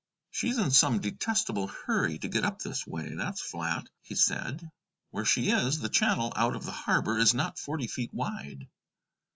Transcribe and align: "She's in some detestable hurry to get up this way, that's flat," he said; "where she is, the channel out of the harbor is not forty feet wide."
"She's 0.31 0.57
in 0.57 0.71
some 0.71 0.97
detestable 0.99 1.67
hurry 1.67 2.17
to 2.17 2.27
get 2.27 2.43
up 2.43 2.57
this 2.57 2.87
way, 2.87 3.13
that's 3.13 3.39
flat," 3.39 3.87
he 4.01 4.15
said; 4.15 4.67
"where 5.11 5.25
she 5.25 5.51
is, 5.51 5.77
the 5.77 5.89
channel 5.89 6.33
out 6.35 6.55
of 6.55 6.65
the 6.65 6.71
harbor 6.71 7.19
is 7.19 7.35
not 7.35 7.59
forty 7.59 7.85
feet 7.85 8.11
wide." 8.11 8.67